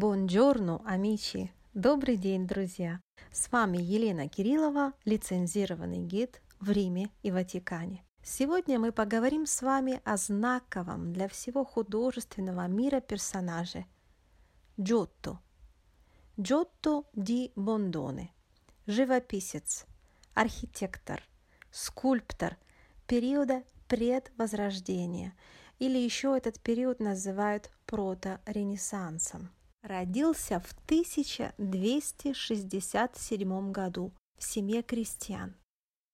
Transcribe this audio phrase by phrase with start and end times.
[0.00, 1.52] Бонджорно, амичи!
[1.74, 3.02] Добрый день, друзья!
[3.30, 8.02] С вами Елена Кириллова, лицензированный гид в Риме и Ватикане.
[8.22, 13.84] Сегодня мы поговорим с вами о знаковом для всего художественного мира персонаже
[14.80, 15.38] Джотто.
[16.40, 18.32] Джотто ди Бондоне–
[18.86, 19.84] живописец,
[20.32, 21.22] архитектор,
[21.70, 22.56] скульптор
[23.06, 25.34] периода предвозрождения,
[25.78, 29.50] или еще этот период называют прото-ренессансом.
[29.82, 35.56] Родился в 1267 году в семье крестьян.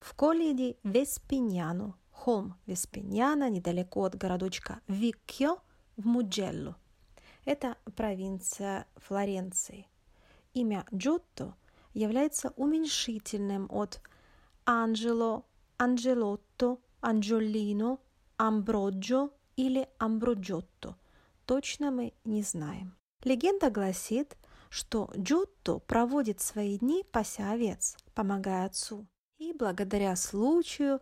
[0.00, 5.62] В колледе Веспиньяну, холм Веспиньяна, недалеко от городочка Виккио
[5.96, 6.76] в Муджелло.
[7.46, 9.88] Это провинция Флоренции.
[10.52, 11.56] Имя Джотто
[11.94, 14.02] является уменьшительным от
[14.66, 15.46] Анджело,
[15.78, 17.98] Анджелотто, Анджолино,
[18.36, 20.98] Амброджо или Амброджотто.
[21.46, 22.94] Точно мы не знаем.
[23.24, 24.36] Легенда гласит,
[24.68, 29.06] что Джотто проводит свои дни пася овец, помогая отцу.
[29.38, 31.00] И благодаря случаю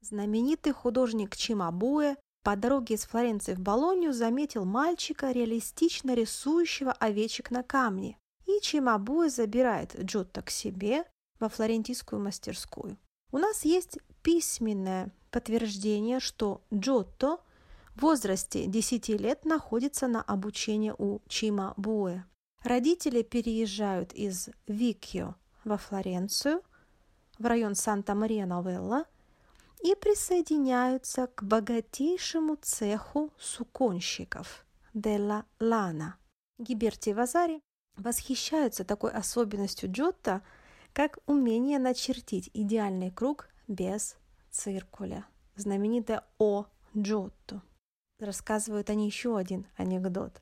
[0.00, 7.64] знаменитый художник Чимабуэ по дороге из Флоренции в Болонью заметил мальчика, реалистично рисующего овечек на
[7.64, 8.18] камне.
[8.46, 11.04] И Чимабуэ забирает Джотто к себе
[11.40, 12.98] во флорентийскую мастерскую.
[13.32, 17.40] У нас есть письменное подтверждение, что Джотто–
[17.94, 22.24] в возрасте 10 лет находится на обучении у Чима Буэ.
[22.62, 26.62] Родители переезжают из Викио во Флоренцию,
[27.38, 29.04] в район Санта-Мария-Новелла,
[29.82, 36.16] и присоединяются к богатейшему цеху суконщиков Делла Лана.
[36.58, 37.60] Гиберти Вазари
[37.96, 40.42] восхищаются такой особенностью Джотто,
[40.94, 44.16] как умение начертить идеальный круг без
[44.50, 45.26] циркуля.
[45.56, 47.62] Знаменитое О Джотто.
[48.24, 50.40] Рассказывают они еще один анекдот.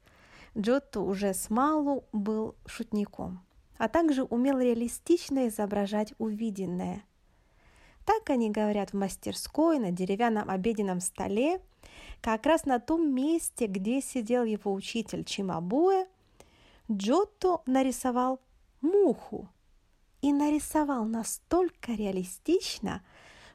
[0.56, 3.45] Джотто уже с малу был шутником,
[3.77, 7.02] а также умел реалистично изображать увиденное.
[8.06, 11.61] Так они говорят в мастерской на деревянном обеденном столе,
[12.20, 16.06] как раз на том месте, где сидел его учитель Чимабуэ,
[16.90, 18.40] Джотто нарисовал
[18.80, 19.48] муху
[20.20, 23.02] и нарисовал настолько реалистично,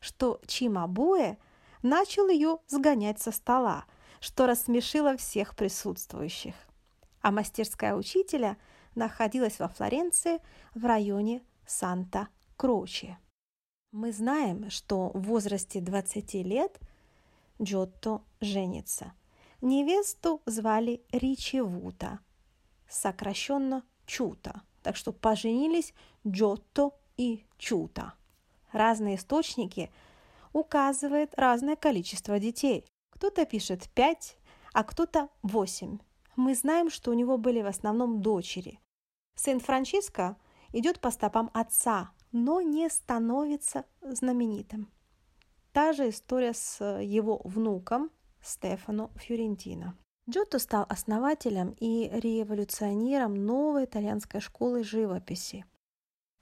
[0.02, 1.38] что Чимабуэ
[1.82, 3.86] начал ее сгонять со стола–
[4.20, 6.56] что рассмешило всех присутствующих.
[7.22, 8.58] А мастерская учителя
[8.96, 10.40] находилась во Флоренции
[10.74, 13.18] в районе Санта-Кроче.
[13.92, 16.80] Мы знаем, что в возрасте 20 лет
[17.62, 19.14] Джотто женится.
[19.62, 22.20] Невесту звали Ричевута,
[22.88, 24.62] сокращенно Чута.
[24.84, 25.94] Так что поженились
[26.26, 28.14] Джотто и Чута.
[28.72, 29.92] Разные источники
[30.54, 32.86] указывают разное количество детей.
[33.18, 34.38] Кто-то пишет 5,
[34.74, 35.98] а кто-то 8.
[36.36, 38.80] Мы знаем, что у него были в основном дочери.
[39.34, 40.38] Сын Франческо
[40.72, 44.92] идет по стопам отца, но не становится знаменитым.
[45.72, 49.98] Та же история с его внуком Стефано Фьюрентино.
[50.30, 55.66] Джотто стал основателем и революционером новой итальянской школы живописи.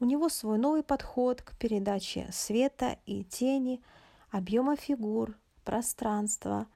[0.01, 3.81] У него свой новый подход к передаче света и тени,
[4.29, 6.67] объема фигур, пространства,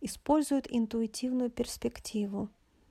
[0.00, 2.50] используют интуитивную перспективу,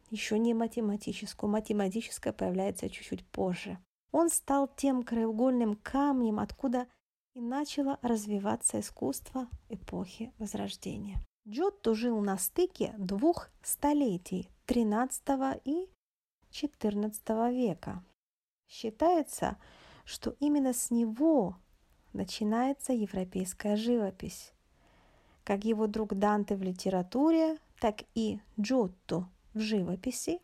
[0.09, 1.49] еще не математическую.
[1.49, 3.77] Математическая появляется чуть-чуть позже.
[4.11, 6.87] Он стал тем краеугольным камнем, откуда
[7.33, 11.17] и начало развиваться искусство эпохи Возрождения.
[11.47, 15.89] Джотто жил на стыке двух столетий– XIII и
[16.51, 18.03] XIV века.
[18.67, 19.57] Считается,
[20.05, 21.57] что именно с него
[22.13, 24.53] начинается европейская живопись
[25.43, 30.39] как его друг Данте в литературе, так и Джотто в живописи,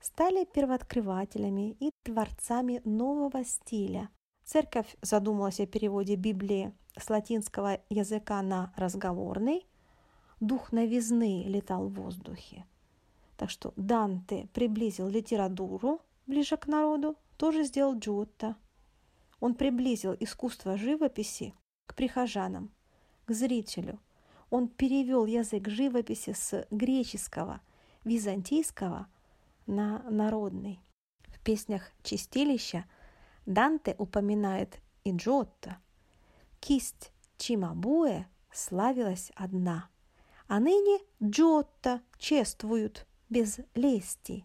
[0.00, 4.10] стали первооткрывателями и творцами нового стиля.
[4.44, 9.66] Церковь задумалась о переводе Библии с латинского языка на разговорный,
[10.40, 12.66] дух новизны летал в воздухе.
[13.36, 18.56] Так что Данте приблизил литературу ближе к народу, тоже сделал Джотто.
[19.40, 21.54] Он приблизил искусство живописи
[21.86, 22.70] к прихожанам,
[23.26, 24.00] к зрителю.
[24.50, 27.60] Он перевел язык живописи с греческого,
[28.04, 29.08] византийского
[29.66, 30.80] на народный.
[31.28, 32.84] В песнях «Чистилища»
[33.46, 35.78] Данте упоминает и Джотто.
[36.60, 39.90] Кисть Чимабуэ славилась одна,
[40.48, 44.44] а ныне Джотто чествуют без лести,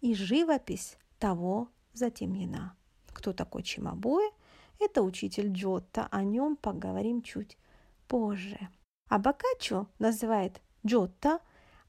[0.00, 2.76] и живопись того затемнена.
[3.12, 4.30] Кто такой Чимабуэ?
[4.78, 7.58] Это учитель Джотто, о нем поговорим чуть
[8.10, 8.58] позже.
[9.08, 11.38] А Боккаччо называет Джотто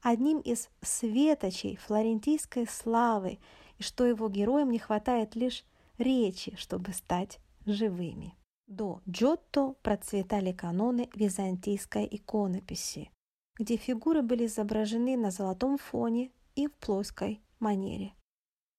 [0.00, 3.40] одним из светочей флорентийской славы,
[3.78, 5.64] и что его героям не хватает лишь
[5.98, 8.34] речи, чтобы стать живыми.
[8.68, 13.10] До Джотто процветали каноны византийской иконописи,
[13.58, 18.14] где фигуры были изображены на золотом фоне и в плоской манере.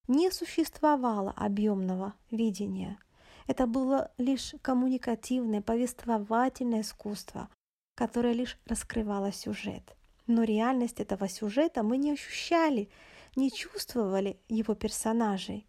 [0.08, 2.98] Не существовало объемного видения.
[3.46, 7.48] Это было лишь коммуникативное, повествовательное искусство,
[7.94, 9.96] которое лишь раскрывало сюжет.
[10.26, 12.88] Но реальность этого сюжета мы не ощущали,
[13.36, 15.66] не чувствовали его персонажей.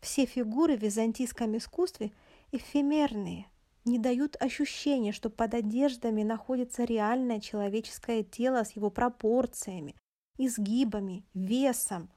[0.00, 2.12] Все фигуры в византийском искусстве
[2.50, 3.46] эфемерные,
[3.84, 9.96] не дают ощущения, что под одеждами находится реальное человеческое тело с его пропорциями,
[10.38, 12.10] изгибами, весом.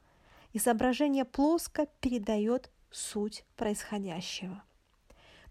[0.52, 4.62] Изображение плоско передает суть происходящего.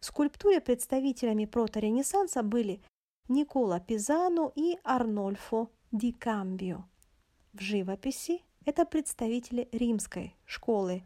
[0.05, 2.79] В скульптуре представителями проторенессанса были
[3.27, 6.85] Никола Пизано и Арнольфо ди Камбио.
[7.53, 11.01] В живописи это представители римской школы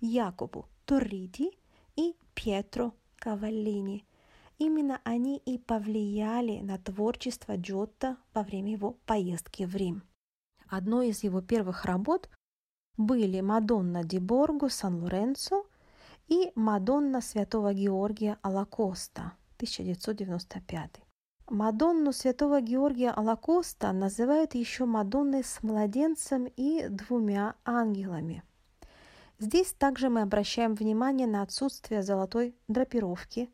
[0.00, 1.50] Якобу Торрити
[1.96, 4.06] и Пьетро Каваллини.
[4.56, 10.02] Именно они и повлияли на творчество Джотто во время его поездки в Рим.
[10.66, 12.30] Одной из его первых работ
[12.96, 15.66] были «Мадонна ди Борго Сан-Лоренцо»
[16.30, 21.02] и «Мадонна Святого Георгия Алакоста» 1995.
[21.50, 28.44] Мадонну Святого Георгия Алакоста называют еще Мадонной с младенцем и двумя ангелами.
[29.40, 33.50] Здесь также мы обращаем внимание на отсутствие золотой драпировки.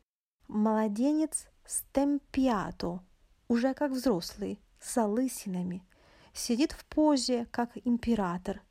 [0.47, 2.99] Младенец стемпиато,
[3.47, 5.83] уже как взрослый, с лысинами,
[6.31, 8.61] сидит в позе, как император,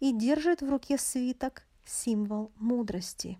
[0.00, 3.38] и держит в руке свиток, символ мудрости.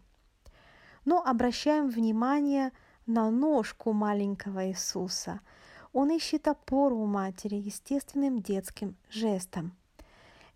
[1.04, 2.72] Но обращаем внимание
[3.06, 5.40] на ножку маленького Иисуса.
[5.92, 9.76] Он ищет опору у матери естественным детским жестом.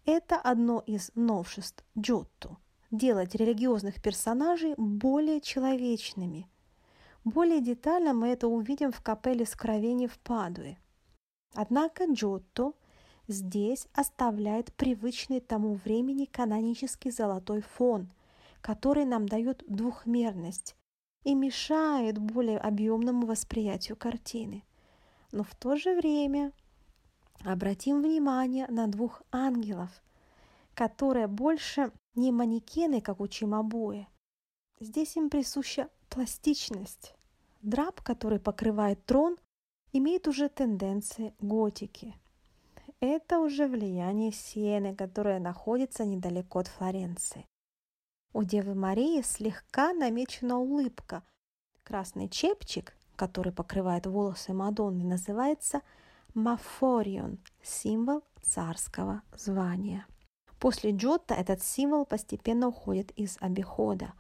[0.05, 2.59] Это одно из новшеств Джотту–
[2.91, 6.49] делать религиозных персонажей более человечными.
[7.25, 10.79] Более детально мы это увидим в капелле Скровений в Падуе.
[11.55, 12.73] Однако Джотто
[13.27, 18.09] здесь оставляет привычный тому времени канонический золотой фон,
[18.61, 20.77] который нам дает двухмерность,
[21.27, 24.63] и мешает более объемному восприятию картины.
[25.33, 26.53] Но в то же время
[27.45, 29.91] обратим внимание на двух ангелов,
[30.75, 34.07] которые больше не манекены, как у Чимабуэ.
[34.79, 37.15] Здесь им присуща пластичность.
[37.61, 39.37] Драп, который покрывает трон,
[39.93, 42.15] имеет уже тенденции готики.
[43.01, 47.47] Это уже влияние Сиены, которая находится недалеко от Флоренции.
[48.33, 51.23] У Девы Марии слегка намечена улыбка.
[51.83, 55.81] Красный чепчик, который покрывает волосы Мадонны, называется
[56.35, 60.07] мафорион, символ царского звания.
[60.59, 64.13] После Джотто этот символ постепенно уходит из обихода,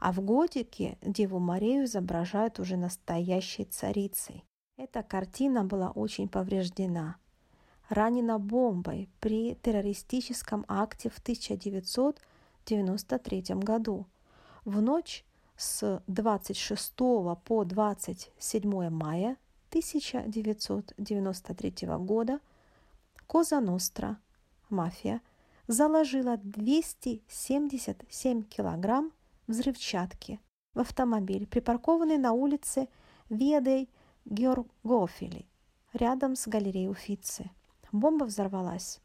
[0.00, 4.44] а в готике Деву Марию изображают уже настоящей царицей.
[4.76, 7.16] Эта картина была очень повреждена.
[7.88, 12.20] Ранена бомбой при террористическом акте в 1900
[12.64, 14.06] 1993 году.
[14.64, 15.24] В ночь
[15.56, 19.36] с 26 по 27 мая
[19.70, 22.38] 1993 года
[23.26, 24.18] Коза Ностра,
[24.70, 25.20] мафия,
[25.66, 29.12] заложила 277 килограмм
[29.46, 30.40] взрывчатки
[30.74, 32.88] в автомобиль, припаркованный на улице
[33.28, 33.88] Ведей
[34.24, 35.46] Георгофили,
[35.92, 37.50] рядом с галереей Уфицы.
[37.92, 39.00] Бомба взорвалась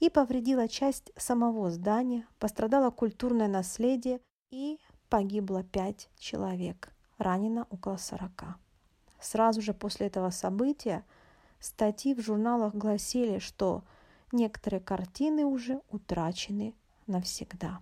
[0.00, 4.78] и повредила часть самого здания, пострадало культурное наследие и
[5.08, 8.56] погибло пять человек, ранено около сорока.
[9.20, 11.04] Сразу же после этого события
[11.58, 13.82] статьи в журналах гласили, что
[14.30, 16.74] некоторые картины уже утрачены
[17.06, 17.80] навсегда.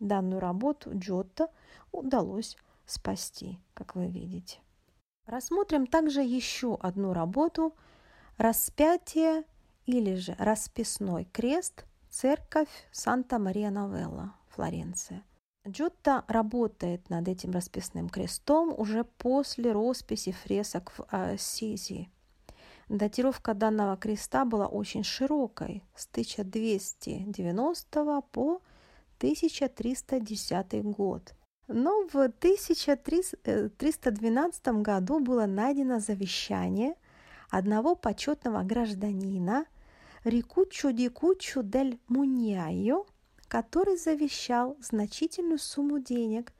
[0.00, 1.48] Данную работу Джотто
[1.92, 2.56] удалось
[2.86, 4.60] спасти, как вы видите.
[5.26, 7.76] Рассмотрим также еще одну работу
[8.38, 9.44] «Распятие
[9.86, 15.24] или же расписной крест церковь Санта-Мария-Новелла, Флоренция.
[15.66, 22.10] Джотто работает над этим расписным крестом уже после росписи фресок в Ассизии.
[22.88, 28.60] Датировка данного креста была очень широкой, с 1290 по
[29.18, 31.32] 1310 год.
[31.68, 36.96] Но в 1312 году было найдено завещание
[37.52, 39.66] одного почетного гражданина
[40.24, 43.04] Рикуччо ди Куччо дель Муньяйо,
[43.46, 46.54] который завещал значительную сумму денег,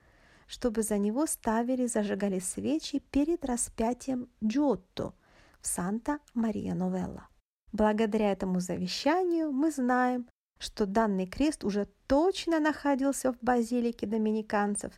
[0.45, 5.15] чтобы за него ставили зажигали свечи перед распятием Джотто
[5.61, 7.27] в Санта-Мария-Новелла.
[7.71, 10.27] Благодаря этому завещанию мы знаем,
[10.59, 14.93] что данный крест уже точно находился в базилике доминиканцев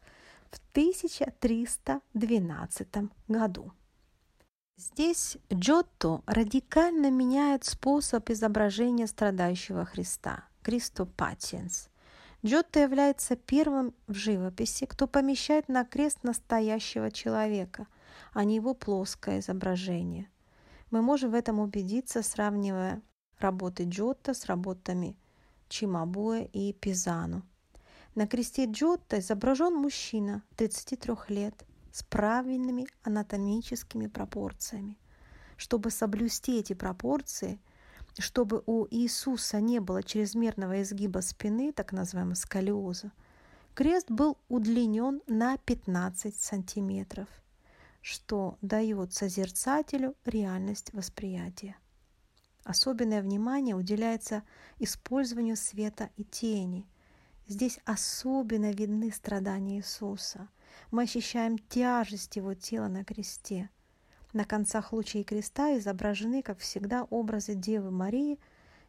[0.51, 3.71] в 1312 году.
[4.77, 11.87] Здесь Джотто радикально меняет способ изображения страдающего Христа– Кристо Патиенс.
[12.45, 17.87] Джотто является первым в живописи, кто помещает на крест настоящего человека,
[18.33, 20.29] а не его плоское изображение.
[20.91, 23.01] Мы можем в этом убедиться, сравнивая
[23.39, 25.15] работы Джотто с работами
[25.69, 27.43] Чимабуэ и Пизану.
[28.13, 34.97] На кресте Джотто изображен мужчина 33 лет с правильными анатомическими пропорциями.
[35.55, 37.57] Чтобы соблюсти эти пропорции,
[38.19, 43.13] чтобы у Иисуса не было чрезмерного изгиба спины, так называемого сколиоза,
[43.75, 47.29] крест был удлинен на 15 сантиметров,
[48.01, 51.77] что дает созерцателю реальность восприятия.
[52.65, 54.43] Особенное внимание уделяется
[54.79, 56.85] использованию света и тени.
[57.47, 60.49] Здесь особенно видны страдания Иисуса.
[60.91, 63.69] Мы ощущаем тяжесть Его тела на кресте.
[64.33, 68.39] На концах лучей креста изображены, как всегда, образы Девы Марии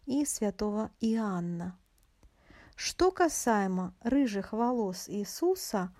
[0.07, 1.79] и святого Иоанна.
[2.75, 5.95] Что касаемо рыжих волос Иисуса,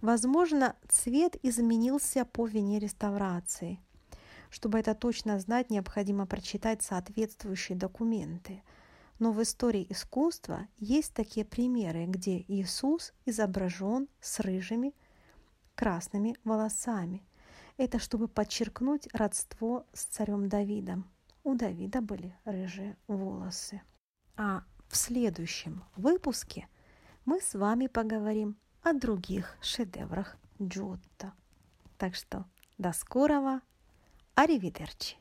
[0.00, 3.80] возможно, цвет изменился по вине реставрации–
[4.50, 8.62] чтобы это точно знать, необходимо прочитать соответствующие документы.
[9.18, 14.94] Но в истории искусства есть такие примеры, где Иисус изображен с рыжими
[15.78, 17.22] красными волосами.
[17.76, 21.08] Это чтобы подчеркнуть родство с царем Давидом.
[21.44, 23.80] У Давида были рыжие волосы.
[24.36, 26.68] А в следующем выпуске
[27.24, 31.32] мы с вами поговорим о других шедеврах Джотто.
[31.96, 32.44] Так что
[32.76, 33.60] до скорого!
[34.34, 35.14] Arrivederci.